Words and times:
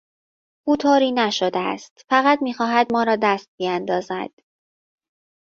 او 0.67 0.75
طوری 0.77 1.11
نشده 1.11 1.59
است، 1.59 2.05
فقط 2.09 2.39
میخواهد 2.41 2.93
ما 2.93 3.03
را 3.03 3.15
دست 3.15 3.49
بیاندازد. 3.59 4.29